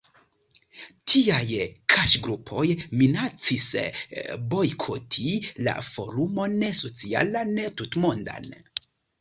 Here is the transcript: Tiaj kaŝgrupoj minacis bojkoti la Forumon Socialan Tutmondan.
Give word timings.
Tiaj 1.11 1.57
kaŝgrupoj 1.93 2.63
minacis 3.01 3.67
bojkoti 4.55 5.29
la 5.69 5.77
Forumon 5.91 6.59
Socialan 6.83 7.57
Tutmondan. 7.83 8.53